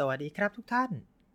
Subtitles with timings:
[0.00, 0.90] สวัสดีครับทุกท่าน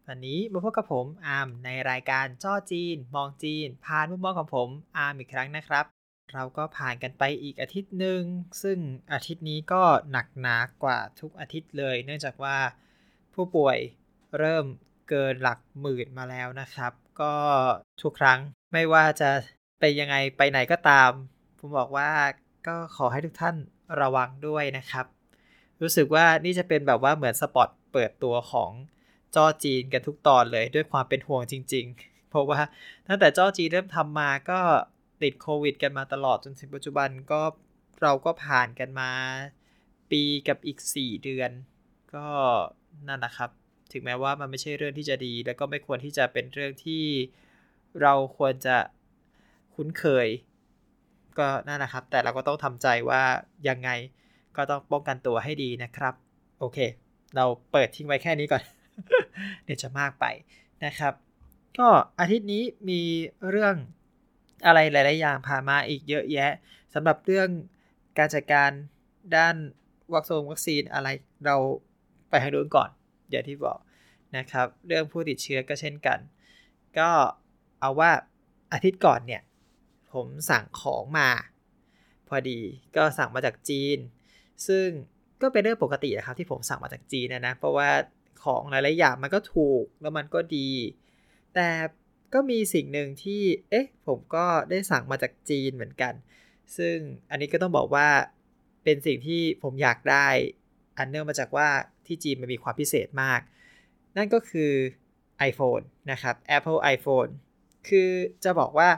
[0.08, 5.86] วันนี้มาพบกับผมอาร์มในรายการจ้อจีน มองจีน ผ่านมุมมองของผมอาร์มอีกครั้งนะครับ
[6.34, 8.22] เราก็ผ่านกันไปอีกอาทิตย์หนึ่ง
[8.64, 8.78] ซึ่ง
[9.14, 12.58] อาทิตย์นี้ก็หนักหนากว่าทุกอาทิตย์เลย เนื่องจากว่า
[13.34, 13.78] ผู้ป่วย
[14.40, 14.66] เริ่ม
[15.10, 17.34] เกินหลักหมื่นมาแล้วนะครับ ก็
[18.02, 18.40] ทุกครั้ง
[18.74, 19.30] ไม่ว่าจะ
[19.80, 21.12] ไปยังไงไปไหนก็ตาม
[21.60, 22.10] ผมบอกว่า
[22.68, 23.56] ก็ขอให้ทุกท่าน
[24.02, 25.06] ระวังด้วยนะครับ
[25.82, 28.72] รู้สึกว่านี่จะเป็นแบบว่าเหมือนสปอต เปิดตัวของ
[29.36, 32.60] จอจีนกันทุกตอนเลยด้วยความเป็นห่วงจริง ๆ เพราะว่า
[33.08, 34.60] ตั้งแต่จอจีนเริ่มทำมาก็
[35.24, 37.42] ติดโควิด กันมาตลอดจนถึงปัจจุบันก็
[38.02, 39.12] เราก็ผ่านกันมา
[40.12, 41.52] ปีกับอีก 4 เดือน
[42.16, 42.28] ก็
[43.08, 43.50] นั่นนะครับ
[43.92, 47.04] ถึงแม้ว่ามันไม่ใช่เรื่องที่จะดี แล้วก็ไม่ควรที่จะเป็นเรื่องที่
[48.02, 48.78] เราควรจะ
[49.76, 50.28] คุ้นเคย
[51.38, 53.24] ก็นั่นนะครับ แต่เราก็ต้องทำใจว่า
[53.70, 53.90] ยังไง
[54.58, 56.14] ก็ต้องป้องกันตัวให้ดีนะครับ
[56.60, 56.78] โอเค
[57.36, 58.64] เราเปิดทิ้งไว้แค่นี้ก่อน
[59.64, 60.26] เดี๋ยวจะมากไป
[60.86, 61.14] นะครับ
[61.80, 61.88] ก็
[62.20, 63.02] อาทิตย์นี้มี
[63.50, 63.76] เรื่อง
[64.66, 66.52] อะไรหลาย ๆ อย่างผ่านมาอีกเยอะแยะ
[66.94, 67.50] สำหรับเรื่อง
[68.18, 68.70] การจัดการ
[69.36, 69.56] ด้าน
[70.14, 71.08] วัคซีนวัคซีนอะไร
[71.46, 71.56] เรา
[72.30, 72.90] ไปให้ดูก่อน
[73.30, 73.80] อย่างที่บอก
[74.38, 76.20] นะครับ เรื่องผู้ติดเชื้อก็เช่นกัน
[77.00, 77.10] ก็
[77.80, 78.12] เอาว่า
[78.74, 79.42] อาทิตย์ก่อนเนี่ย
[80.14, 81.30] ผมสั่งของมา
[82.28, 82.60] พอดี
[82.96, 83.98] ก็สั่งมาจากจีน
[84.68, 84.88] ซึ่ง
[85.42, 87.90] ก็เป็นเรื่องปกตินะครับที่ผมสั่งมาจากจีนนะนะ เพราะว่า
[88.44, 90.70] ของหลายๆอย่างมันก็ถูกแล้วมันก็ดี
[91.56, 91.70] แต่
[92.34, 96.14] ก็มีสิ่งหนึ่งที่เอ๊ะผมก็ได้สั่งมาจากจีนเหมือนกัน
[96.78, 96.96] ซึ่ง
[97.30, 98.08] อันนี้ก็ต้องบอกว่า
[98.84, 100.28] เป็นสิ่งที่ผมอยากได้
[100.98, 101.68] อันเนื่องมาจากว่า
[102.06, 103.42] ที่จีนมันมีความพิเศษมาก
[104.18, 104.72] นั่นก็คือ
[105.50, 107.32] iPhone นะครับ Apple iPhone
[107.88, 108.10] คือ
[108.44, 108.90] จะบอกว่า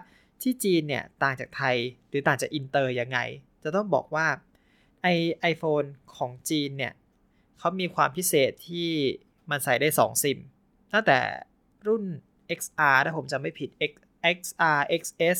[0.41, 1.75] ที่จีนเนี่ยต่างจากไทย
[2.09, 3.19] หรือต่างจากอินเตอร์ยังไง
[3.63, 4.27] จะต้องบอกว่า
[5.03, 5.07] ไอ
[5.41, 5.83] iPhone
[6.15, 6.93] ของจีนเนี่ย
[7.59, 8.89] เขามีความพิเศษที่
[9.49, 10.39] มันใส่ได้ 2 ซิม
[10.93, 11.19] ตั้งแต่
[11.87, 12.03] รุ่น
[12.59, 13.93] XR ถ้าผมจำไม่ผิด X
[14.37, 15.39] XR XS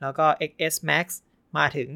[0.00, 1.06] แล้วก็ XS Max
[1.56, 1.88] มาถึง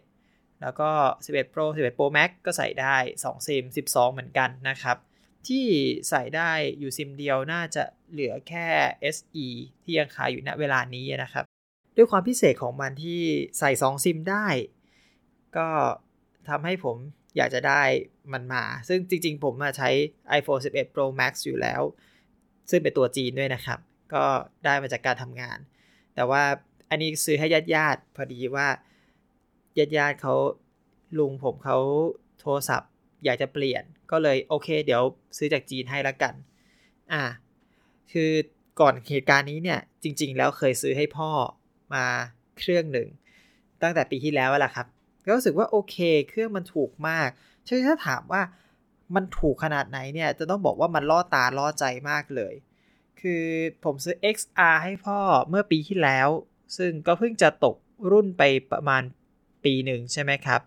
[0.00, 0.90] 11 แล้วก็
[1.24, 4.96] 11 Pro 11 Pro Max ก็ใส่ได้ 2 ซิม 12 เหมือนกันนะครับ
[5.48, 5.66] ที่
[6.08, 8.68] ใส่ได้อยู่ซิมเดียวน่าจะเหลือแค่
[9.14, 9.46] SE
[9.82, 11.44] ที่ยังขายอยู่ณเวลานี้นะครับ
[11.96, 13.22] ด้วยความพิเศษของมันที่
[13.58, 14.46] ใส่ 2 ซิมได้
[15.56, 15.68] ก็
[16.50, 16.96] ทำให้ผม
[17.36, 17.82] อยากจะได้
[18.32, 19.90] มันมา ซึ่งจริงๆ ผมมาใช้
[20.38, 21.82] iPhone 11 Pro Max อยู่แล้ว
[22.70, 23.78] ซึ่งเป็นตัวจีนด้วยนะครับ
[24.14, 24.24] ก็
[24.64, 25.58] ได้มาจากการทำงาน
[26.14, 26.42] แต่ว่า
[26.90, 28.68] อันนี้ซื้อให้ญาติญาติพอดีว่า
[29.78, 30.34] ญาติญาติเขา
[31.18, 31.78] ลุงผมเขา
[32.40, 32.90] โทรศัพท์
[33.24, 35.02] อยากจะเปลี่ยน ก็เลยโอเค เดี๋ยว
[35.36, 36.34] ซื้อจากจีนให้ละกัน
[37.12, 37.22] อ่า
[38.12, 38.30] คือ
[38.80, 41.30] ก่อนเหตุการณ์นี้เนี่ย จริง ๆ แล้วเคยซื้อให้พ่อ
[41.94, 42.04] มา
[42.58, 43.08] เครื่องหนึ่ง
[43.82, 44.86] ตั้งแต่ปีที่แล้วแหละครับ
[45.24, 45.96] ก็รู้สึกว่าโอเค
[46.28, 47.28] เครื่องมันถูกมาก
[47.66, 48.42] ใช่ถ้าถามว่า
[49.14, 52.54] มันถูกขนาดไหนเนี่ย จะต้องบอกว่ามันล่อตาล่อใจมากเลย
[53.20, 53.44] คือ
[53.84, 56.28] ผมซื้อ XR ให้พ่อเมื่อปีที่แล้ว
[56.78, 57.76] ซึ่งก็เพิ่งจะตก
[58.12, 58.42] รุ่นไป
[58.72, 59.02] ประมาณ
[59.64, 60.60] ปีหนึ่งใช่ไหมครับ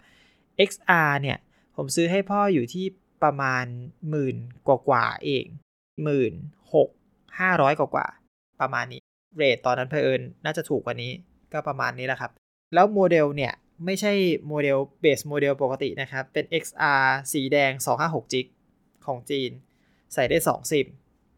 [0.69, 1.37] XR เนี่ย
[1.75, 2.85] ผมซื้อให้พ่ออยู่ที่
[3.23, 3.65] ประมาณ
[4.09, 4.37] หมื่น
[4.67, 5.45] กว่าๆเอง
[6.03, 6.33] หมื่น
[6.73, 6.89] หก
[7.39, 8.07] ห้าร้อยกว่า
[8.61, 9.01] ประมาณนี้
[9.37, 11.11] rate ตอนนั้นเพอิญน่าจะถูกกว่านี้
[11.53, 12.31] ก็ประมาณนี้แหละครับ
[12.73, 13.53] แล้วโมเดลเนี่ย
[13.85, 14.13] ไม่ใช่
[14.47, 17.71] model base model ปกตินะครับ เป็น XR สีแดง
[18.01, 18.45] 256 g ิก
[19.05, 19.51] ของจีน
[20.13, 20.87] ใส่ได้ 2 ซิม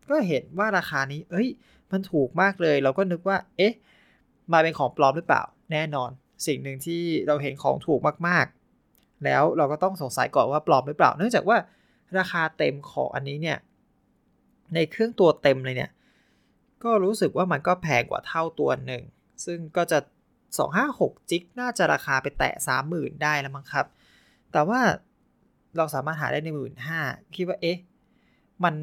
[0.10, 1.50] ก็เห็นว่าราคานี้ เอ้ย
[1.92, 3.74] มันถูกมากเลย เราก็นึกว่า เอ๊ะ
[4.54, 6.10] มาเป็นของปลอมหรือเปล่า แน่นอน
[6.48, 11.58] สิ่งหนึ่งที่เราเห็นของถูกมากๆ แล้วเราก็ต้องสงสัยก่อนว่าปลอมหรือเปล่า เนื่องจากว่า
[12.18, 13.58] ราคาเต็มของอันนี้เนี่ย
[14.76, 15.92] ในเครื่องตัวเต็มเลยเนี่ย
[16.84, 19.04] ก็รู้สึกว่ามันก็แพงกว่าเท่าตัวหนึ่ง
[19.46, 20.00] ซึ่งก็จะ
[20.58, 22.54] 256จิกน่าจะราคาไปแตะ
[22.90, 23.86] 30,000 ได้แล้วมั้งครับ
[24.52, 24.80] แต่ว่า
[25.78, 27.00] เราสามารถหาได้ในหมื่นห้า
[27.36, 27.78] คิดว่าเอ๊ะ
[28.64, 28.76] มัน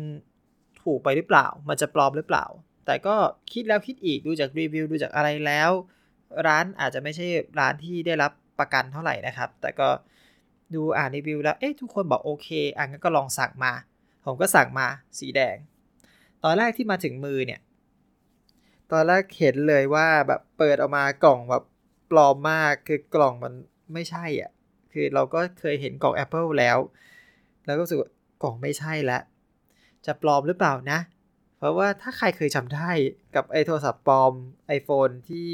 [0.82, 2.45] ถูกไปหรือเปล่า มันจะปลอมหรือเปล่า
[2.86, 3.16] แต่ก็
[3.53, 5.71] คิดแล้วคิดอีกดูจากรีวิวดูจากอะไรแล้ว
[6.47, 7.27] ร้านอาจจะไม่ใช่
[7.59, 9.89] ร้านที่ได้รับประกันเท่าไหร่นะครับ แต่ก็
[10.74, 13.72] ดูอ่านรีวิวแล้ว เอ๊ะทุกคนบอกโอเค อะงั้นก็ลองสั่งมา
[14.24, 14.86] ผมก็สั่งมา
[15.19, 15.57] สีแดง
[16.42, 17.60] ตอนแรกที่มาถึงมือเนี่ย
[18.92, 21.65] ตอนแรกเห็นเลยว่าแบบเปิดออกมากล่องแบบ
[22.10, 23.53] ปลอมมากคือกล่องมัน
[23.92, 24.50] ไม่ใช่อะ
[24.92, 26.78] คือเราก็เคยเห็นกล่อง Apple แล้ว
[27.66, 27.98] แล้วก็รู้สึก
[28.42, 29.22] กล่องไม่ใช่แล้ว
[30.06, 30.98] จะปลอมหรือเปล่านะ
[31.59, 32.91] เพราะว่าถ้าใครเคยจำได้
[33.34, 34.33] กับไอโทรศัพท์ปลอม
[34.78, 35.50] iPhone ที่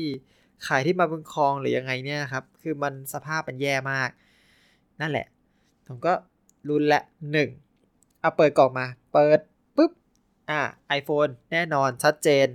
[0.67, 4.11] ขายที่มาบนคลองหรือยังไงเนี่ยครับ คือมันสภาพมันแย่มาก
[5.00, 5.26] นั่นแหละ
[5.87, 6.12] ผมก็
[6.69, 7.00] รุนละ
[7.32, 7.50] หนึ่ง
[8.20, 9.38] เอาเปิดกล่องมา เปิด
[9.76, 9.93] ปุ๊บ
[10.50, 10.61] อ่า
[10.99, 12.46] iPhone แน่นอนชัดเจน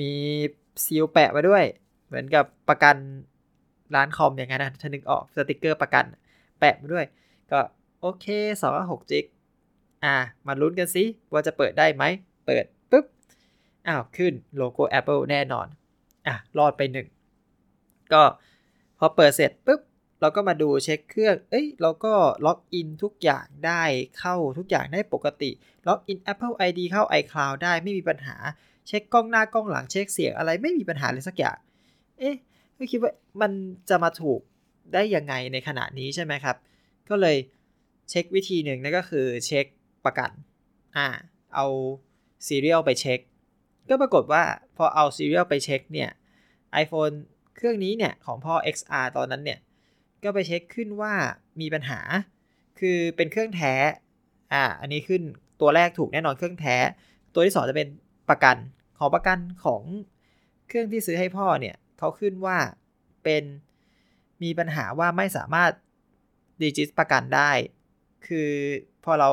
[0.00, 0.12] มี
[0.84, 1.64] ซีลแปะมาด้วย
[2.06, 2.96] เหมือนกับประกัน
[3.94, 6.04] ร้านคอมอย่างนั้นนะถ้านึกออกสติกเกอร์ประกัน
[6.60, 7.06] แปะมาด้วย
[7.50, 7.60] ก็
[8.00, 8.26] โอเค
[8.62, 9.24] 256 กิ๊ก
[10.04, 10.16] อะ
[10.46, 12.04] มาลุ้นกันสิว่าจะเปิดได้ไหม
[12.46, 13.06] เปิดปุ๊บ
[13.86, 15.66] อ้าวขึ้นโลโก้ Apple แน่นอน
[16.26, 17.08] อะ รอดไปหนึ่ง
[18.12, 18.22] ก็
[18.98, 19.80] พอเปิดเสร็จปุ๊บ
[20.20, 22.14] เราก็มาดูเช็คเครื่อง เอ้ย เราก็
[22.46, 23.82] login ทุกอย่างได้
[24.18, 25.50] เข้าทุกอย่างได้ปกติ
[25.88, 28.36] login Apple ID เข้า iCloud ได้ไม่มีปัญหา
[28.88, 31.56] เช็คกล้องหน้ากล้องหลังเช็คเสียงอะไรไม่มีปัญหาเลยสักอย่าง
[32.18, 32.36] เอ๊ะ
[32.76, 33.52] ก็คิดว่ามัน
[33.88, 34.40] จะมาถูก
[34.94, 36.56] ได้ยังไงในขณะนี้ใช่ไหมครับ
[37.08, 37.36] ก็เลย
[38.10, 39.66] เช็ควิธีหนึ่งนั่นก็คือเช็ค
[40.04, 40.30] ประกัน
[40.96, 41.06] อ่า
[41.54, 41.66] เอา
[42.46, 43.20] serial ไปเช็ค
[43.88, 44.42] ก็ปรากฏว่า
[44.76, 46.10] พอเอา serial ไปเช็คเนี่ย
[46.82, 47.14] iPhone
[47.56, 49.58] เครื่องนี้เนี่ย ของพ่อ XR ตอนนั้นเนี่ย
[50.24, 51.12] ก็ไปเช็คขึ้นว่า
[51.60, 52.00] มีปัญหา
[52.78, 53.74] คือเป็นเครื่องแท้
[54.52, 55.22] อ่า อันนี้ขึ้น
[55.60, 56.76] ตัวแรกถูกแน่นอนเครื่องแท้
[57.34, 57.88] ตัวที่ 2 จะเป็น
[58.30, 58.56] ประกัน
[58.98, 59.82] ขอประกันของ
[60.68, 62.58] เครื่องที่ซื้อให้พ่อเนี่ยเขาขึ้นว่า
[63.24, 63.44] เป็น
[64.42, 65.70] มีปัญหาว่าไม่สามารถ
[66.60, 67.50] ดีจิตประกันได้
[68.26, 68.50] คือ
[69.04, 69.30] พอเรา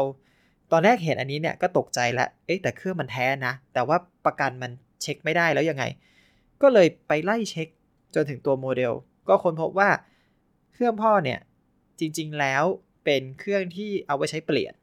[0.71, 4.71] ตอนแรกเห็นอันนี้เนี่ยก็ตกใจแล้ว เอ๊ะแต่เครื่องมันแท้นะ แต่ว่าประกันมัน
[5.01, 5.83] เช็คไม่ได้แล้วยังไง
[6.61, 7.67] ก็เลยไปไล่เช็ค
[8.15, 8.93] จนถึงตัวโมเดล
[9.29, 9.89] ก็ค้นพบว่า
[10.73, 11.39] เครื่องพ่อเนี่ย
[11.99, 12.63] จริง ๆแล้ว
[13.05, 14.73] เป็นเครื่องที่เอาไว้ใช้เปลี่ยน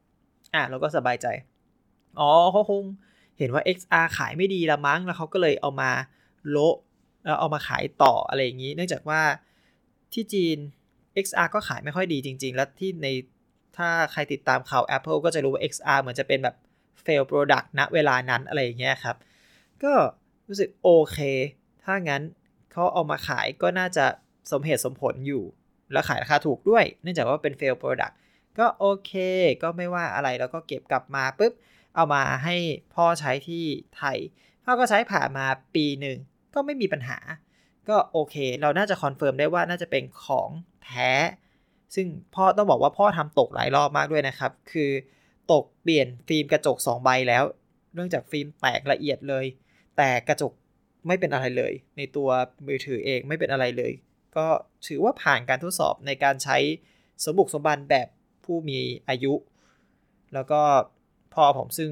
[0.53, 1.27] อะเราก็สบายใจ
[2.19, 2.83] อ๋อเขาคง
[3.39, 5.91] เห็นว่า XR ขายไม่ดีละมั้ง แล้วเขาก็เลยเอามา
[6.49, 6.77] โละ
[7.25, 9.21] แล้วเอามาขายต่ออะไรอย่างนี้ เนื่องจากว่า
[10.13, 10.57] ที่จีน
[11.25, 13.07] XR ก็ขายไม่ค่อยดีจริง ๆ แล้วที่ใน
[13.77, 16.55] ถ้าใครติดตามข่าว Apple ก็จะรู้ว่า XR เหมือนจะเป็นแบบ
[17.05, 19.15] fail product ณเวลานั้นอะไรอย่างเงี้ยครับ
[19.83, 19.93] ก็
[20.47, 21.17] รู้สึกโอเค
[21.83, 22.23] ถ้างั้น
[22.71, 24.05] เขาเอามาขายก็น่าจะ
[24.51, 25.43] สมเหตุสมผลอยู่
[25.91, 28.13] แล้วขายราคาถูกด้วย เนื่องจากว่าเป็น fail product
[28.59, 29.11] ก็โอเค
[29.63, 31.53] ก็ไม่ว่าอะไรแล้วก็เก็บกลับมาปุ๊บ
[31.95, 32.55] เอามาให้
[32.95, 33.63] พ่อใช้ที่
[33.97, 34.17] ไทย
[34.63, 35.45] พ่อก็ใช้ผ่านมา
[35.75, 36.17] ปีหนึ่ง
[36.53, 37.19] ก็ไม่มีปัญหา
[37.89, 40.49] ก็โอเค เราน่าจะ confirm ได้ว่าน่าจะเป็นของ
[40.83, 41.11] แท้
[41.95, 44.91] ซึ่งพ่อต้องบอกว่าพ่อทำตกหลายรอบมากด้วยนะครับ คือ
[45.51, 47.43] ตกเปลี่ยนฟิล์มกระจก 2 ใบแล้ว
[47.93, 49.45] เนื่องจากฟิล์มแตกละเอียดเลย
[49.97, 50.51] แต่กระจก
[51.07, 52.29] ไม่เป็นอะไรเลย ในตัว
[52.67, 53.91] มือถือเองไม่เป็นอะไรเลย
[54.35, 54.47] ก็
[54.87, 56.57] ถือว่าผ่านการทดสอบในการใช้
[57.23, 58.07] สมบุกสมบันแบบ
[58.45, 58.79] ผู้มี
[59.09, 59.33] อายุ
[60.33, 60.61] แล้วก็
[61.35, 61.91] พ่อผมซึ่ง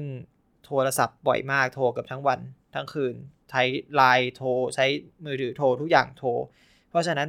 [0.64, 2.40] โทรศัพท์บ่อยมากโทรกับทั้งวัน
[2.74, 3.14] ทั้งคืน
[3.50, 3.62] ใช้
[3.94, 4.86] ไลน์โทร ใช้
[5.24, 6.28] มือถือโทรทุกอย่างโทร
[6.90, 7.28] เพราะฉะนั้น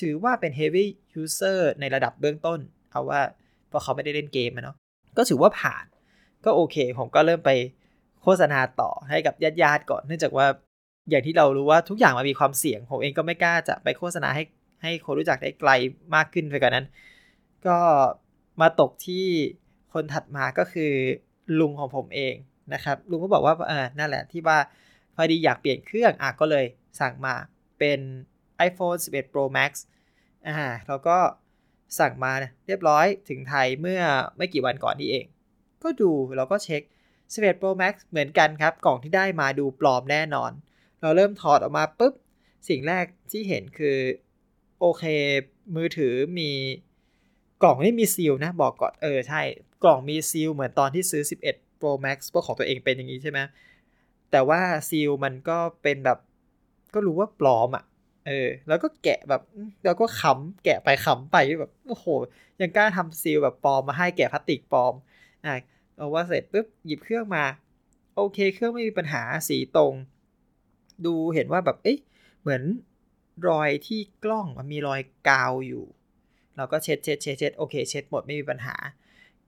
[0.00, 0.84] ถือว่าเป็น heavy
[1.20, 3.20] user ในระดับเบื้องต้น เอาว่า
[3.68, 4.76] เพราะเขาไม่ได้เล่นเกมนะเนาะ
[5.16, 5.84] ก็ถือว่าผ่าน
[6.44, 7.50] ก็โอเค ผมก็เริ่มไป
[8.22, 10.46] โฆษณาต่อให้กับญาติญาติก่อน เนื่องจากว่า
[11.10, 14.42] อย่างที่เรารู้ว่าทุกอย่างมันมีความเสี่ยง ผมเองก็ไม่กล้าจะไปโฆษณาให้
[14.82, 15.70] ให้คนรู้จักได้ไกล
[16.14, 16.86] มากขึ้นไปกว่านั้น
[17.66, 17.78] ก็
[18.60, 19.26] มาตกที่
[19.92, 20.92] คนถัดมาก็คือ
[21.60, 22.34] ลุงของผมเอง
[22.74, 24.58] นะครับลุงก็บอกว่าเออนั่นแหละที่ว่า
[25.14, 26.64] พอดีอยากเปลี่ยนเครื่องอะก็เลย
[27.00, 27.34] สั่งมา
[27.78, 28.00] เป็น
[28.68, 29.70] iPhone 11 Pro Max
[30.46, 30.56] อ่า
[30.86, 31.18] เราก็
[31.98, 32.32] สั่งมา
[32.66, 34.00] เรียบร้อยถึงไทยเมื่อ
[34.36, 35.26] ไม่กี่วันก่อนนี้เอง
[35.82, 36.82] ก็ดูเราก็เช็ค
[37.32, 40.50] 11 Pro Max เหมือนกันครับ กล่องที่ได้มาดูปลอมแน่นอน
[41.00, 42.14] เราเริ่มถอดออกมาปุ๊บ
[42.68, 43.98] สิ่งแรกที่เห็นคือ
[44.80, 45.04] โอเค
[45.76, 46.50] มือถือมี
[47.62, 49.40] กล่องนี่มีซีลนะ บอกก่อนเออใช่
[49.84, 51.22] กล่องมีซีลเหมือนตอนที่ซื้อ
[51.52, 53.40] 11 Pro Max พวกของตัวเองเป็นอย่างนี้ใช่ไหม
[54.30, 56.18] แต่ว่าซีลมันก็เป็นแบบ
[56.94, 57.84] ก็รู้ว่าปลอมอะ่ะ
[58.26, 59.42] เออ แล้วก็แกะแบบ
[59.84, 62.06] แล้วก็ขำแกะไปขำไปแบบโอ้โห
[62.60, 64.94] ยังกล้าทำซีลแบบปลอมมาให้แกะพลาสติกปลอม
[65.46, 65.54] อะ
[65.96, 67.44] เอาว่าเสร็จปุ๊บหยิบเครื่องมา
[68.16, 69.94] โอเค เครื่องไม่มีปัญหาสีตรง
[71.04, 71.98] ดูเห็นว่าแบบเอ๊ะ
[72.40, 72.62] เหมือน
[73.48, 75.84] รอยที่กล้องมันมีรอยกาวอยู่
[76.56, 78.74] เราก็เช็ดเช็ดเช็ดเช็ดโอเค เช็ดหมดไม่มีปัญหา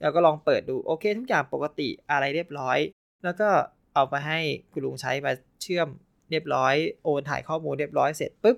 [0.01, 2.79] แล้วก็ลองเปิดดูโอเค ทุกอย่างปกติอะไรเรียบร้อย
[3.25, 3.49] แล้วก็
[3.95, 4.39] เอาไปให้
[4.73, 5.89] คุณลุงใช้มาเชื่อม
[6.31, 8.57] เรียบร้อยโอนถ่ายข้อมูลเรียบร้อยเสร็จปุ๊บ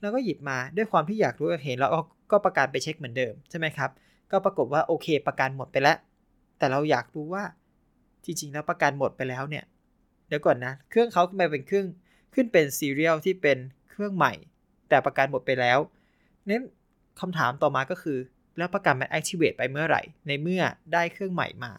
[0.00, 1.90] แล้วก็หยิบมาด้วยความที่อยากรู้อยากเห็นแล้ว
[2.32, 3.90] ก็ประกันไปเช็คเหมือนเดิมใช่ไหมครับ
[4.30, 5.96] ก็ปรากฏว่าโอเค ประกันหมดไปแล้ว
[6.58, 7.44] แต่เราอยากรู้ว่า
[8.24, 9.64] จริงๆแล้วประกันหมดไปแล้วเนี่ย
[10.28, 11.86] เดี๋ยวก่อนนะ เครื่องเขาขึ้นมาเป็นเครื่อง
[12.34, 13.58] ขึ้นเป็น serial ที่เป็น
[13.90, 14.32] เครื่องใหม่
[14.88, 15.78] แต่ประกันหมดไปแล้ว
[16.46, 16.62] เน้น
[17.20, 18.18] คำถามต่อมาก็คือ
[18.60, 20.62] แล้วประกันมัน activate ไปเมื่อไหร่ ในเมื่อ
[20.92, 21.72] ได้เครื่องใหม่มา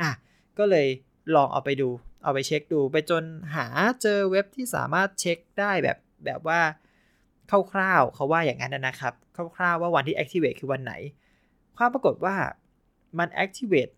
[0.00, 0.10] อะ
[0.58, 0.88] ก็เลย
[1.34, 1.88] ลองเอาไปดู
[2.22, 3.24] เอาไปเช็คดูไปจน
[3.54, 3.66] หา
[4.02, 6.60] เจอเว็บที่สามารถเช็คได้แบบแบบว่า
[7.72, 9.14] คร่าวๆเขาว่าอย่างนั้นนะครับ
[9.56, 10.92] คร่าวๆว่าวันที่ activate คือวันไหน
[11.76, 12.36] ความปรากฏว่า
[13.18, 13.92] มัน activate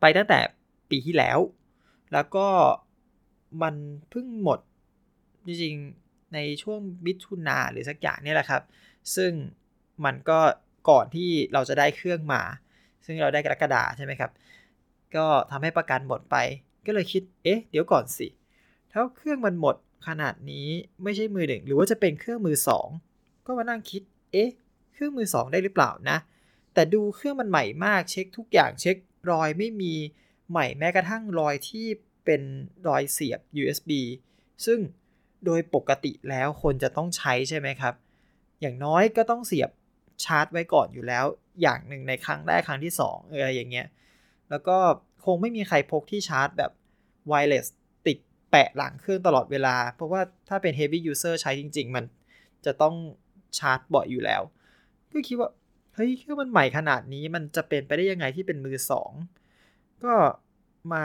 [0.00, 0.38] ไปตั้งแต่
[0.90, 1.38] ปีที่แล้ว
[2.12, 2.46] แล้วก็
[3.62, 3.74] มัน
[4.10, 4.60] เพิ่งหมด
[5.46, 8.62] จริงๆในช่วงมิถุนาหรือสักอย่างนี่แหละครับ
[9.16, 9.32] ซึ่ง
[10.04, 10.40] มันก็
[10.88, 12.42] ก่อนที่เราจะได้เครื่องมา
[13.04, 14.30] ซึ่งเราได้กรกฎาใช่ไหมครับ
[15.16, 16.36] ก็ทำให้ประกันหมดไป
[16.86, 18.28] ก็เลยคิด เอ๊ะ เดี๋ยวก่อนสิ
[18.92, 20.68] ถ้าเครื่องมันหมดขนาดนี้
[21.02, 22.88] ไม่ใช่มือหนึ่งหรือว่าจะเป็นเครื่องมือสอง
[23.46, 24.50] ก็มานั่งคิด เอ๊ะ
[24.92, 26.18] เครื่องมือสองได้หรือเปล่านะ
[26.74, 28.96] แต่ดูเครื่องมันใหม่มากเช็คทุกอย่างเช็ค
[29.30, 29.94] รอยไม่มี
[30.50, 31.86] ใหม่แม้กระทั่งรอยที่
[32.24, 32.42] เป็น
[32.88, 33.90] รอยเสียบ USB
[34.64, 34.78] ซึ่ง
[35.44, 37.94] โดยปกติแล้วคนจะต้องใช้ใช่ไหมครับ
[38.60, 39.70] อย่างน้อยก็ต้องเสียบ
[40.24, 41.24] ชาร์จไว้ก่อนอยู่แล้ว
[41.62, 43.86] อย่างหนึ่งในครั้งแรกครั้งที่2เอออย่างเงี้ย
[44.50, 44.76] แล้วก็
[45.24, 46.72] คงไม่มีใครพกที่ชาร์จแบบ
[47.28, 47.66] ไวเลส
[48.06, 48.18] ติด
[48.50, 52.04] แปะหลังเครื่องตลอดเวลา เพราะว่าถ้าเป็น heavy user ใช้จริง ๆ มัน
[52.66, 52.94] จะต้อง
[53.58, 54.42] ชาร์จบ่อยอยู่แล้ว
[55.12, 55.50] ก็คิดว่า
[55.94, 59.12] เฮ้ยเครื่องมันใหม่ขนาดนี้มันจะเป็นไปได้ยังไงที่เป็นมือสอง
[60.04, 60.14] ก็
[60.92, 61.04] มา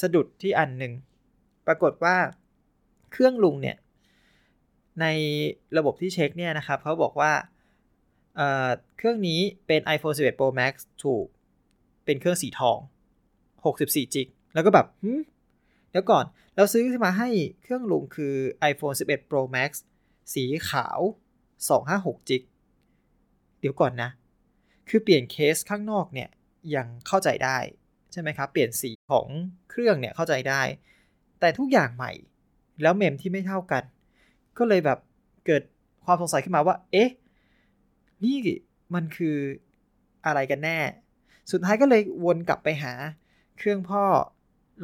[0.00, 0.92] สะดุดที่อันหนึ่ง
[1.66, 2.16] ปรากฏว่า
[3.12, 3.76] เครื่องลุงเนี่ย
[5.00, 5.06] ใน
[5.76, 7.32] ระบบที่เช็คเนี่ยนะครับเขาบอกว่า
[8.96, 10.72] เครื่องนี้เป็น iPhone 11 Pro Max
[11.04, 11.26] ถูก
[12.04, 12.78] เป็นเครื่องสีทอง
[13.46, 14.86] 64จิกแล้วก็แบบ
[15.90, 16.24] เดี๋ยวก่อน
[16.56, 17.28] เราซื้อมาให้
[17.62, 18.34] เครื่องลุงคือ
[18.70, 19.70] iPhone 11 Pro Max
[20.34, 21.00] สีขาว
[21.64, 22.42] 256จิก
[23.60, 24.10] เดี๋ยวก่อนนะ
[24.88, 26.28] คือเปลี่ยนเคสข้างนอกเนี่ย
[26.74, 27.58] ยังเข้าใจได้
[28.12, 29.26] ใช่ไหมครับ เปลี่ยนสีของ
[29.70, 30.62] เครื่องเนี่ยเข้าใจได้
[31.40, 32.12] แต่ทุกอย่างใหม่
[32.82, 33.82] แล้วเมมที่ไม่เท่ากัน
[34.58, 34.98] ก็เลยแบบ
[35.46, 35.62] เกิด
[36.04, 37.10] ความสงสัยขึ้นมาว่า เอ๊ะ
[38.24, 38.38] นี่
[38.94, 39.36] มันคือ
[40.26, 40.78] อะไรกันแน่
[41.50, 42.92] สุดท้ายก็เลยวนกลับไปหา
[43.58, 44.04] เครื่องพ่อ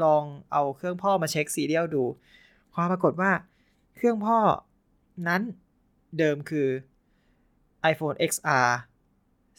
[0.02, 2.04] ลองเอาเครื่องพ่อมาเช็คซีเรียลดู
[2.74, 3.32] ความปรากฏว่า
[3.96, 4.38] เครื่องพ่อ
[5.28, 5.42] นั้น
[6.18, 6.68] เดิมคือ
[7.92, 8.68] iPhone XR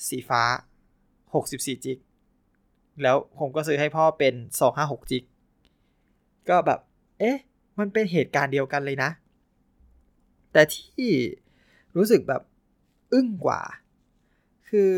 [0.07, 0.43] สีฟ้า
[1.13, 1.97] 64จิก
[3.01, 4.33] แล้วผมก็ซื้อให้พ่อเป็น
[4.73, 5.23] 256จิก
[6.49, 6.79] ก็แบบ
[7.19, 7.37] เอ๊ะ
[7.79, 9.09] มันเป็นเหตุการณ์เดียวกันเลยนะ
[10.53, 11.09] แต่ที่
[11.95, 12.41] รู้สึกแบบ
[13.13, 13.61] อึ้งกว่า
[14.69, 14.93] คือ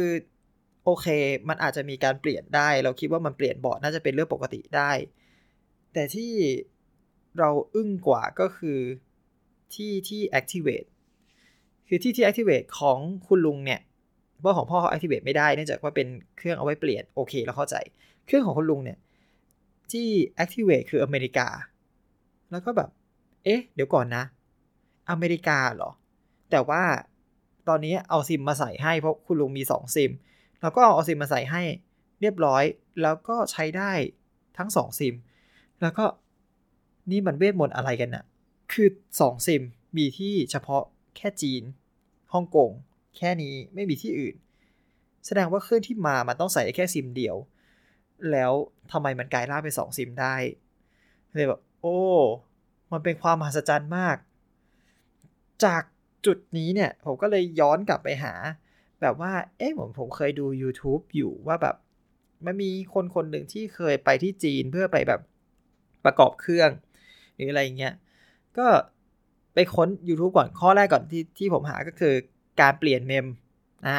[0.83, 1.07] โอเค
[1.49, 4.91] มันอาจจะมีการเปลี่ยนได้ เราคิดว่ามันเปลี่ยนบอร์ดน่าจะเป็นเรื่องปกติได้
[5.93, 6.31] แต่ที่
[7.39, 8.79] เราอึ้งกว่าก็คือ
[9.73, 10.89] ที่ที่ activate
[11.87, 12.97] คือที่ที่ activate ของ
[13.27, 13.81] คุณลุงเนี่ย
[14.39, 17.75] เพราะของพ่อเขา activate ไม่ได้เนื่องจากว่าเป็นเครื่องเอาไว้เปลี่ยนโอเคเราเข้าใจ
[18.25, 18.97] เครื่องของคุณลุงเนี่ย
[19.91, 20.07] ที่
[20.43, 21.47] activate คืออเมริกา
[22.51, 22.89] แล้วก็แบบ
[23.43, 24.23] เอ๊ะ เดี๋ยวก่อนนะ
[25.09, 25.91] อเมริกาเหรอ
[26.51, 26.83] แต่ว่า
[27.67, 30.11] ตอนนี้เอาซิมมาใส่ให้เพราะคุณลุงมี 2 ซิม
[30.61, 31.61] แล้วก็เอาซิมมาใส่ให้
[32.21, 32.63] เรียบร้อย
[33.01, 33.91] แล้วก็ใช้ได้
[34.57, 35.15] ทั้ง 2 ซิม
[35.81, 36.05] แล้วก็
[37.11, 38.25] นี่มันเวทมนต์อะไรกันนะ่ะ
[38.71, 38.87] คือ
[39.19, 39.61] 2 ซิม
[39.97, 40.83] มีที่เฉพาะ
[41.17, 41.63] แค่จีน
[42.33, 42.69] ฮ่องกง
[43.17, 44.35] แค่นี้ไม่มีที่อื่น
[45.25, 47.35] แสดงว่าเครื่องที่มามันต้องใส่แค่ซิมเดียว
[48.31, 48.51] แล้ว
[48.91, 50.35] ทำไมมันกลายร่างเป็น2ซิมได้
[51.35, 51.97] เลยแบบโอ้
[52.91, 54.17] มันเป็นความมหัศจรรย์มาก
[55.65, 55.83] จาก
[56.25, 58.33] จุดนี้เนี่ย ผมก็เลยย้อนกลับไปหา
[59.01, 61.75] แบบว่า เอ๊ะผมผมเคยดู YouTube อยู่ว่าแบบ
[62.45, 65.21] มันมีคนคนหนึ่งที่เคยไปที่จีนเพื่อไปแบบ
[66.05, 66.69] ประกอบเครื่อง
[67.35, 67.93] หรืออะไรเงี้ย
[68.57, 68.67] ก็
[69.53, 72.13] ไปค้น YouTube ก่อนข้อแรกก่อนที่ที่ผมหาก็คือ
[72.61, 73.27] การเปลี่ยนเมม
[73.87, 73.97] อ่า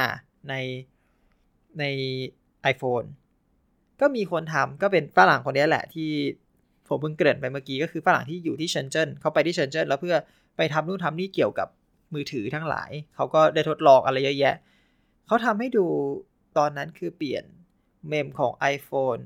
[0.49, 0.55] ใน
[1.79, 1.85] ใน
[2.73, 3.07] iPhone
[4.01, 6.11] ก็มีคนทำก็เป็นฝรั่งคนนี้แหละที่
[6.89, 10.17] ผมเพิ่งเกริ่นไปเมื่อกี้ก็คือฝรั่งที่อยู่ที่เชนเจิ้นเขาไปที่เชนเจิ้นแล้วเพื่อ
[10.57, 11.69] ไปทำนู่นทำนี่เกี่ยวกับ
[12.15, 14.57] มือถือทั้งหลาย เขาก็ได้ทดลองอะไรเยอะแยะ
[15.27, 15.87] เขาทำให้ดู
[16.59, 17.45] ตอนนั้นคือเปลี่ยน
[18.09, 19.23] เมมของ iPhone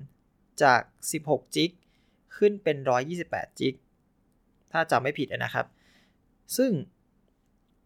[0.63, 0.81] จาก
[1.19, 1.71] 16จิก
[2.37, 2.77] ขึ้นเป็น
[3.19, 3.75] 128จิก
[4.73, 5.67] ถ้าจำไม่ผิดนะครับ
[6.57, 6.71] ซึ่ง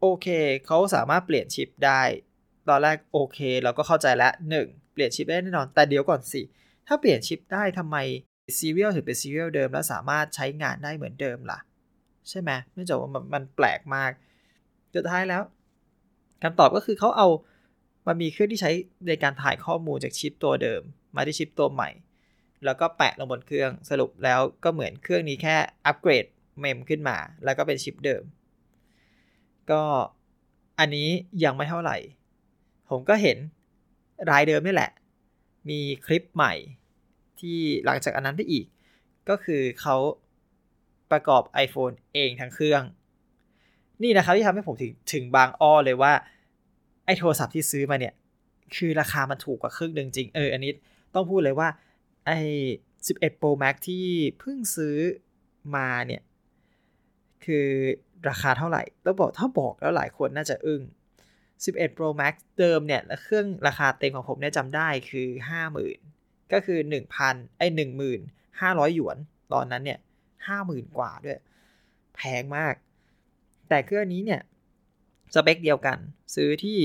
[0.01, 0.27] โอเค
[0.67, 2.03] เขาสามารถเปลี่ยนชิปได้
[2.69, 4.93] ตอนแรกโอเค เราก็เข้าใจแล้ว 1.
[4.93, 6.43] เปลี่ยนชิปได้แน่นอน แต่เดี๋ยวก่อนสิ
[6.87, 7.97] ถ้าเปลี่ยนชิปได้ทำไม
[8.59, 11.59] serial ถึงเป็น serial เดิม แล้วสามารถใช้งานได้เหมือนเดิมล่ะ
[12.29, 14.11] ใช่ไหมเนื่องจากว่ามันแปลกมาก
[14.97, 15.43] สุดท้ายแล้ว
[16.43, 17.29] คำตอบก็คือเขาเอา
[18.07, 18.71] มันมีเครื่องที่ใช้
[19.09, 20.83] ในการถ่ายข้อมูลจากชิปตัวเดิม
[21.17, 21.91] มาที่ชิปตัวใหม่
[22.65, 26.25] แล้วก็แปะลงบนเครื่องสรุปแล้วก็เหมือนเครื่องนี้แค่อัปเกรด
[26.61, 28.23] mem ขึ้นมา แล้วก็เป็นชิปเดิม
[29.71, 29.83] ก็
[30.79, 31.09] อันนี้
[31.45, 31.97] ยังไม่เท่าไหร่
[32.91, 33.39] ผมก็เห็น
[34.31, 34.91] รายเดิมนี่แหละ
[35.71, 36.55] มีคลิปใหม่
[37.41, 38.67] ที่หลังจากอันนั้นไปอีก
[39.29, 39.97] ก็คือเขา
[41.11, 42.83] ประกอบ iPhone เองทั้งเครื่อง
[44.03, 46.13] นี่นะครับที่ทำให้ผมถึงถึงบางอ้อเลยว่า
[47.05, 48.15] ไอ้โทรศัพท์ที่ซื้อมาเนี่ย
[48.77, 50.73] คือราคามันถูกกว่าครึ่งหนึ่งจริง เออ อันนี้
[51.15, 51.69] ต้องพูดเลยว่า
[52.27, 52.39] ไอ้
[53.07, 54.07] 11 Pro Max ที่
[54.41, 54.97] เพิ่งซื้อ
[55.77, 56.23] มาเนี่ย
[57.45, 57.67] คือ
[58.29, 60.83] ราคาเท่าไหร่ต้องบอกถ้าบอกแล้วหลายคนน่าจะอึ้ง
[61.41, 65.29] 11 Pro Max เดิมเนี่ยเครื่องราคาเต็มของผมเนี่ยจำได้คือ
[65.91, 66.79] 50,000 ก็คือ
[67.19, 67.67] 1,000ไอ้
[68.17, 69.17] 1,500หยวน
[69.53, 69.99] ตอนนั้นเนี่ย
[70.49, 71.39] 50,000 กว่าด้วย
[72.17, 72.75] แพงมาก
[73.69, 74.43] แต่เครื่องนี้เนี่ย
[75.35, 75.99] สเปคเดียวกัน
[76.35, 76.79] ซื้อที่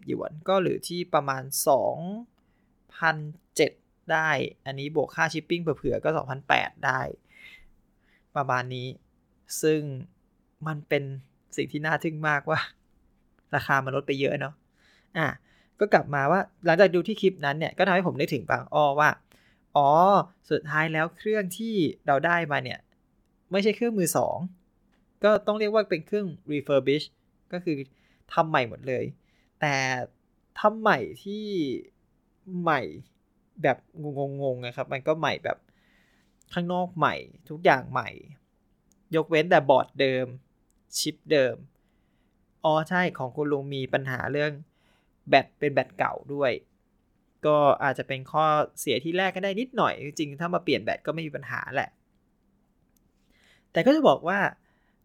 [0.00, 1.42] 5,350 หยวน ก็หรือที่ประมาณ
[3.00, 4.30] 2,007 ได้
[4.66, 6.10] อันนี้บวกค่าชิปปิ้งเผื่อๆก็
[6.48, 7.00] 2,008 ได้
[8.36, 8.88] ประมาณนี้
[9.62, 9.80] ซึ่ง
[10.66, 11.02] มันเป็น
[11.56, 12.60] สิ่งที่น่าทึ่งมากว่า
[13.54, 14.54] ราคามันลดไปเยอะเนาะ
[15.18, 15.28] อะ
[15.80, 19.10] ก็กลับมาว่าหลังจากดูที่คลิปนั้นเนี่ยก็ทำให้ผมนึกถึงบางอ้อว่า
[19.76, 19.88] อ๋อ
[20.50, 21.74] สุดท้ายแล้วเครื่องที่
[22.06, 22.78] เราได้มาเนี่ย
[23.50, 24.36] ไม่ใช่เครื่องมือสอง
[25.24, 27.06] ก็ต้องเรียกว่าเป็นเครื่อง refurbish
[27.52, 27.76] ก็คือ
[28.32, 29.04] ทำใหม่หมดเลย
[29.60, 29.74] แต่
[30.60, 31.44] ทำใหม่ที่
[32.62, 32.80] ใหม่
[33.62, 33.78] แบบ
[34.42, 35.58] งงๆนะครับ มันก็ใหม่แบบ
[36.52, 37.14] ข้างนอกใหม่
[37.50, 38.08] ทุกอย่างใหม่
[39.16, 40.26] ยกเว้นแต่บอร์ดเดิม
[40.98, 41.56] ชิปเดิม
[42.64, 44.52] อ๋อใช่ของคุณลุงมีปัญหาเรื่อง
[45.28, 46.52] แบตเป็นแบตเก่าด้วย
[47.46, 48.44] ก็อาจจะเป็นข้อ
[48.80, 51.90] เสียที่แรกก็ได้นิดหน่อย จริงๆ ถ้ามาเปลี่ยนแบตก็ไม่มีปัญหาแหละ
[53.72, 54.38] แต่ก็จะบอกว่า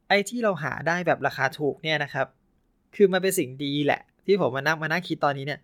[0.08, 2.28] ไอ้ที่เราหาได้แบบราคาถูกเนี่ยนะครับ
[2.96, 5.60] คือมันเป็นสิ่งดีแหละ ที่ผมมานั่งมานั่งคิดตอนนี้เนี่ย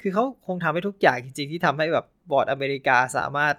[0.00, 3.54] คือเขาคงทำให้ทุกอย่างจริงๆ ที่ทำให้แบบบอร์ดอเมริกาสามารถ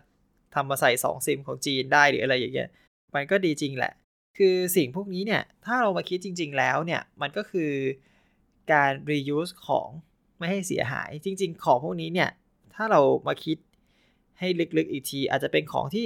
[0.56, 2.70] ทำมาใส่2ซิมของจีนได้หรืออะไรอย่างเงี้ย
[3.16, 3.94] มันก็ดีจริงแหละ
[4.38, 7.72] คือสิ่งพวกนี้เนี่ย ถ้าเรามาคิดจริง ๆ แล้วเนี่ย มันก็คือ
[8.74, 9.88] การ reuse ของ
[10.38, 12.30] ไม่ให้เสียหาย จริง ๆ ของพวกนี้เนี่ย
[12.76, 13.58] ถ้าเรามาคิด
[14.40, 16.06] ให้ลึกๆอีกที อาจจะเป็นของที่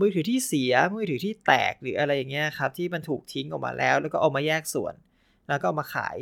[0.00, 4.94] มือถือที่เสียมือถือที่แตกหรืออะไรอย่างเงี้ยครับที่มันถูกทิ้งออกมาแล้ว แล้วก็เอามาแยกส่วน
[5.48, 6.16] แล้วก็เอามาขาย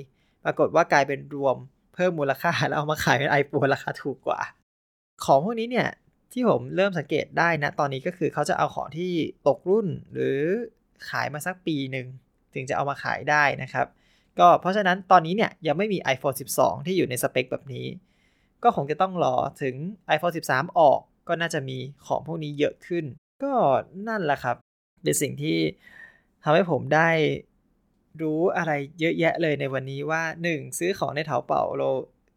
[0.45, 1.57] ปรากฏว่ากลายเป็นรวม
[1.95, 4.41] เพิ่มมูลค่าแล้วเอามาขายเป็นไอโฟนราคาถูกกว่า
[5.25, 5.89] ของพวกนี้เนี่ย
[6.33, 9.13] ที่ผมเริ่มสังเกตได้นะตอนนี้ก็คือเขาจะเอาของที่
[9.49, 10.39] ตกรุ่นหรือ
[11.09, 12.07] ขายมาสักปีหนึ่ง
[12.55, 13.87] ถึงจะเอามาขายได้นะครับ
[14.39, 17.87] ก็เพราะฉะนั้นตอนนี้เนี่ยยังไม่มี iPhone 12 ที่อยู่ในสเปคแบบนี้
[18.63, 19.75] ก็คงจะต้องรอถึง
[20.15, 23.05] iPhone 13 ออกก็น่าจะมีของพวกนี้เยอะขึ้น
[23.43, 23.53] ก็
[24.09, 24.57] นั่นแหละครับ
[25.03, 25.59] เป็นสิ่งที่
[26.43, 27.11] ทำให้ผมได้
[28.23, 30.79] รู้อะไรเยอะแยะเลยในวันนี้ว่า 1.
[30.79, 31.89] ซื้อของในเถาเป่าเรา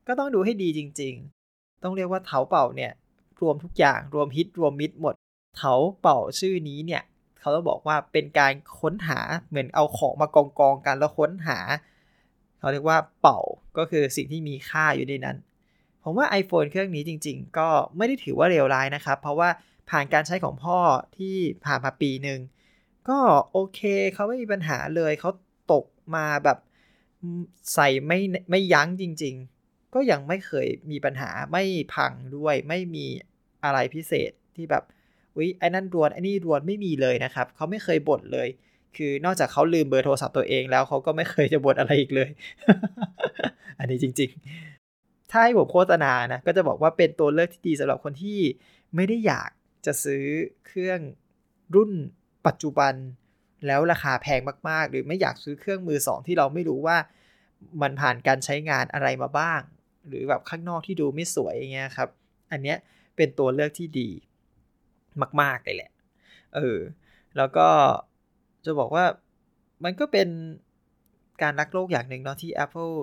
[0.08, 1.14] ก็ต้องดูให้ดีจริง
[1.48, 2.92] ๆ ต้องเรียกว่าเถาเป่าเนี่ย
[3.42, 5.16] รวมทุกอย่างรวมฮิตรวมมิดหมด
[5.58, 7.04] เถาเป่าชื่อนี้เนี่ย
[7.40, 11.60] เขาต้องบอกว่าเป็นการค้นหาเหมือนเอาของมากองกองกันแล้วค้นหา
[12.60, 13.40] เขาเรียกว่าเป่า
[13.78, 15.38] ก็คือสิ่งที่มีค่าอยู่ในนั้น
[16.04, 19.50] ผมว่า iPhone เครื่องนี้จริง ๆ ก็ไม่ได้ถือว่าเลวร้ายนะครับ เพราะว่า
[19.92, 20.80] ผ่านการใช้ของพ่อ
[21.18, 22.40] ที่ผ่านมาปีหนึ่ง
[23.10, 23.20] ก็
[23.52, 23.82] โอเค
[24.14, 25.30] เขาไม่มีปัญหาเลยเขา
[25.74, 26.58] ตกมาแบบ
[27.74, 33.06] ใส่ไม่ไม่ยั้งจริง ๆ ก็ยังไม่เคยมีปัญหาไม่พังด้วยไม่มี
[33.64, 34.84] อะไรพิเศษที่แบบ
[35.36, 38.48] อุ้ยไอ้นั่นรวนไอ้นี่รวนไม่มีเลยนะครับเขาไม่เคยบ่นเลย
[38.96, 42.30] คือนอกจากเขาลืมเบอร์โทรศัพท์ตัวเองแล้วเขาก็ไม่เคยจะบ่นอะไรอีกเลย
[43.80, 44.32] อันนี้จริง
[44.82, 48.40] ๆ ถ้าให้ผมโฆษณานะก็จะบอกว่าเป็นตัวเลือกที่ดีสำหรับคนที่
[48.96, 49.50] ไม่ได้อยาก
[49.86, 50.24] จะซื้อ
[50.68, 51.00] เครื่อง
[51.76, 51.92] รุ่น
[52.48, 52.94] ปัจจุบัน
[53.68, 56.98] แล้วราคาแพงมาก ๆ หรือไม่อยากซื้อเครื่องมือสองที่เราไม่รู้ว่า
[57.82, 59.62] มันผ่านการใช้งานอะไรมาบ้าง
[60.08, 62.10] หรือแบบข้างนอกที่ดูไม่สวยอย่างเงี้ยครับ
[62.52, 62.78] อันเนี้ย
[63.16, 64.10] เป็นตัวเลือกที่ดี
[65.42, 65.92] มาก ๆ เลยแหละ
[66.56, 66.78] เออ
[67.38, 67.68] แล้วก็
[68.66, 69.06] จะบอกว่า
[69.84, 70.28] มันก็เป็น
[71.42, 72.94] การรักโลกอย่างหนึ่งเนาะที่ Apple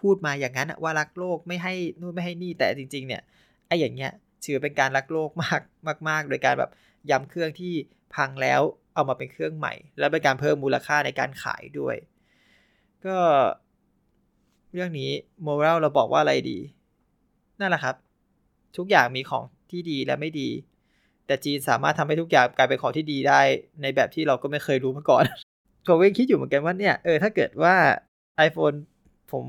[0.00, 3.22] พูดมาอย่างนั้นว่ารักโลกไม่ให้นู่นไม่ให้นี่แต่จริง ๆ เนี่ย
[3.66, 4.12] ไอ้อย่างเงี้ย
[4.44, 5.62] ถือเป็นการรักโลกมาก
[6.08, 6.70] มาก ๆ โดยการแบบ
[7.10, 7.74] ย้ำเครื่องที่
[8.14, 8.60] พังแล้ว
[8.94, 11.96] เอามาเป็นเครื่องใหม่ แล้วเป็นการเพิ่มมูลค่าในการขายด้วย
[13.06, 13.18] ก็
[14.72, 15.10] เรื่องนี้
[15.42, 16.58] โมเรลเราบอกว่าอะไรดี
[17.60, 17.96] นั่นแหละครับ
[18.76, 20.48] ทุกอย่างมีของที่ดีและไม่ดี
[21.26, 23.40] แต่จีนสามารถทำให้ทุกอย่างกลายเป็นของที่ดีได้
[23.82, 25.24] ในแบบที่เราก็ไม่เคยรู้มาก่อน
[25.86, 27.74] ผมก็คิดอยู่เหมือนกันว่าเนี่ยเออถ้าเกิดว่า
[28.46, 28.76] iPhone
[29.32, 29.46] ผม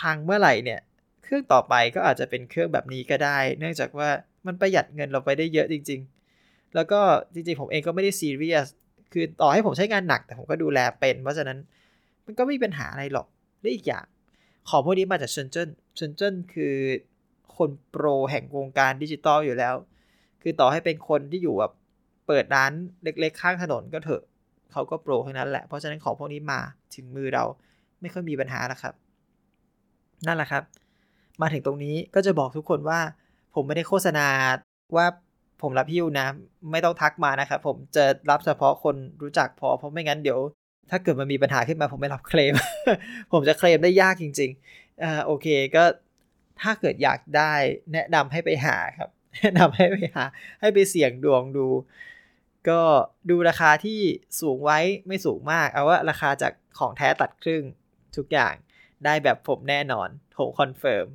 [0.00, 0.80] พังเมื่อไหร่เนี่ย
[1.22, 4.10] เครื่องต่อไปก็อาจจะเป็นเครื่องแบบนี้ก็ได้ เนื่องจากว่า
[4.46, 6.00] มันประหยัดเงินเราไปได้เยอะจริง
[6.36, 7.00] ๆ แล้วก็
[7.34, 8.66] จริงๆ ผมเองก็ไม่ได้ซีเรียส
[9.12, 11.58] คือต่อให้ผมใช้งานหนัก แต่ผมก็ดูแลเป็น เพราะฉะนั้น
[12.26, 13.26] มันก็ไม่มีปัญหาอะไรหรอก
[13.60, 14.04] และอีกอย่าง
[14.68, 16.74] ของพวกนี้มาจากเชนเจิ้นเชนเจิ้นคือ
[17.56, 19.74] คนโปรแห่งวงการดิจิตอลอยู่แล้ว
[20.42, 21.72] คือต่อให้เป็นคนที่อยู่แบบ
[22.26, 22.72] เปิดร้าน
[23.04, 24.22] เล็กๆ ข้างถนนก็เถอะ
[24.72, 26.60] เขาก็โปรทั้งนั้นแหละ เพราะฉะนั้นของพวกนี้มา
[26.94, 27.44] ถึงมือเรา
[28.00, 28.94] ไม่ค่อยมีปัญหาแล้วครับ
[30.26, 30.62] นั่นแหละครับ
[31.42, 33.00] มาถึงตรงนี้ก็จะบอกทุกคนว่า
[33.54, 34.26] ผมไม่ได้โฆษณา
[34.96, 35.06] ว่า
[35.62, 36.26] ผมรับพิ้วนะ
[36.72, 40.40] ไม่ต้องทักมานะครับผมจะรับเฉพาะคนรู้จักพอ เพราะไม่งั้นเดี๋ยว
[40.90, 42.54] ถ้าเกิดมันมีปัญหาขึ้นมาผมไม่รับเคลม
[43.32, 45.84] ผมจะเคลมได้ยากจริงๆอ่าโอเคก็
[46.62, 47.52] ถ้าเกิดอยากได้
[47.92, 50.24] แนะนำให้ไปหาครับ แนะนำให้ไปหา
[50.60, 51.66] ให้ไปเสี่ยงดวงดู
[52.68, 52.80] ก็
[53.30, 54.00] ดูราคาที่
[54.40, 57.62] สูงไว้ไม่สูงมาก เอาว่าราคาจากของแท้ตัดครึ่ง
[58.16, 58.54] ทุกอย่าง
[59.04, 61.06] ได้แบบผมแน่นอนผม confirm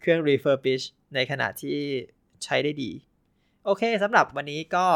[0.00, 1.78] เครื่อง refurbish ในขณะที่
[2.44, 2.90] ใช้ได้ดี
[3.64, 4.86] โอเคสำหรับวันนี้ก็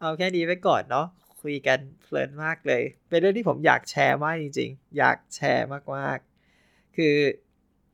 [0.00, 1.06] เอาแค่นี้ไว้ก่อนเนาะ
[1.42, 7.14] คุยกันเพลินมากเลย เป็นเรื่องที่ผมอยากแชร์มากจริง ๆ อยากแชร์มากๆ คือ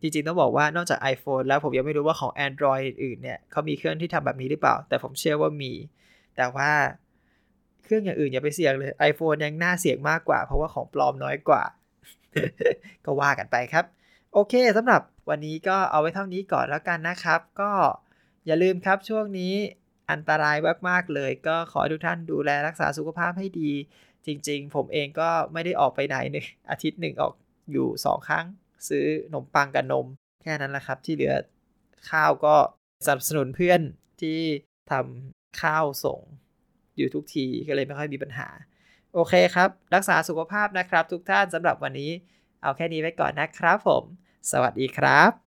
[0.01, 5.72] จริงๆ ต้องบอกว่านอกจาก iPhone แล้วผมยังไม่รู้ว่าของ Android อื่นเนี่ยเขามีเครื่องที่ทำแบบนี้หรือเปล่า แต่ผมเชื่อว่ามี
[6.37, 6.70] แต่ว่า
[7.85, 11.62] เครื่องอย่างอื่นอย่าไปเสี่ยงเลย iPhone ยังน่าเสี่ยงมากกว่า เพราะว่าของปลอมน้อยกว่า
[13.05, 13.85] ก็ว่ากันไปครับ
[14.33, 17.72] โอเคสำหรับ วันนี้ก็เอาไว้เท่านี้ก่อนแล้วกันนะครับ ก็
[18.46, 19.54] อย่าลืมครับช่วงนี้
[20.11, 20.56] อันตราย
[20.88, 23.70] มากๆเลย ก็ขอทุกท่านดูแลรักษาสุขภาพให้ดี
[24.26, 27.32] จริง ๆ ผมเองก็ไม่ได้ออกไปไหนหนึ่งอาทิตย์หนึ่งออก
[27.72, 28.46] อยู่ 2 ครั้ง
[28.88, 30.06] ซื้อขนมปังกับนม
[30.42, 31.35] แค่นั้นแหละครับ ที่เหลือ
[32.11, 32.56] ข้าวก็
[33.06, 33.80] สนับสนุนเพื่อน
[34.20, 34.38] ที่
[34.90, 36.20] ทำข้าวส่ง
[36.96, 38.48] อยู่ทุกทีก็เลยไม่ค่อยมีปัญหา
[39.14, 42.11] โอเคครับ รักษาสุขภาพนะครับ ทุกท่านสำหรับวันนี้
[42.62, 44.04] เอาแค่นี้ไว้ก่อนนะครับผม
[44.50, 45.51] สวัสดีครับ